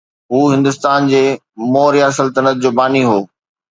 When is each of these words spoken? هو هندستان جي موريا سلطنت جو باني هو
هو 0.31 0.41
هندستان 0.53 1.01
جي 1.11 1.21
موريا 1.75 2.07
سلطنت 2.19 2.55
جو 2.65 2.69
باني 2.77 3.01
هو 3.09 3.19